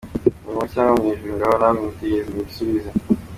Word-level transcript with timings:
Mu 0.41 0.47
muriro 0.53 0.63
cyangwa 0.73 0.91
mu 1.01 1.05
ijuru?” 1.13 1.31
Ngaho 1.37 1.55
namwe 1.61 1.79
nimugitekerezeho 1.81 2.31
mugisubize. 2.37 2.89